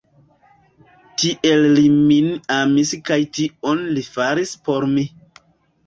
Tiel 1.23 1.67
li 1.75 1.85
min 1.99 2.31
amis 2.57 2.97
kaj 3.13 3.21
tion 3.39 3.87
li 3.95 4.09
faris 4.13 4.59
por 4.67 4.93
mi. 4.99 5.11